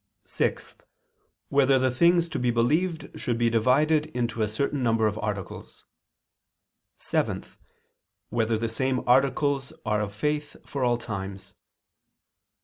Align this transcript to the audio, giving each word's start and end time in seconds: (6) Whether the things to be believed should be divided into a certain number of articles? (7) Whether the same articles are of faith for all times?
(6) 0.25 0.73
Whether 1.49 1.77
the 1.77 1.91
things 1.91 2.27
to 2.29 2.39
be 2.39 2.49
believed 2.49 3.11
should 3.19 3.37
be 3.37 3.51
divided 3.51 4.07
into 4.15 4.41
a 4.41 4.47
certain 4.49 4.81
number 4.81 5.05
of 5.05 5.19
articles? 5.19 5.85
(7) 6.97 7.43
Whether 8.29 8.57
the 8.57 8.67
same 8.67 9.03
articles 9.05 9.71
are 9.85 10.01
of 10.01 10.11
faith 10.15 10.55
for 10.65 10.83
all 10.83 10.97
times? 10.97 11.53